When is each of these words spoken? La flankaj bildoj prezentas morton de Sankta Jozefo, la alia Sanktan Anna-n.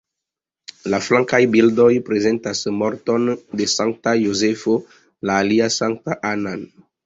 La 0.93 0.99
flankaj 1.07 1.39
bildoj 1.55 1.89
prezentas 2.07 2.63
morton 2.79 3.29
de 3.61 3.69
Sankta 3.77 4.17
Jozefo, 4.25 4.77
la 5.31 5.41
alia 5.47 5.73
Sanktan 5.81 6.23
Anna-n. 6.35 6.69